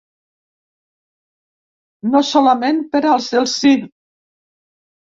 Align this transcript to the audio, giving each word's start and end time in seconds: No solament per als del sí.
No 2.15 2.25
solament 2.33 2.83
per 2.97 3.05
als 3.13 3.31
del 3.39 3.51
sí. 3.57 3.79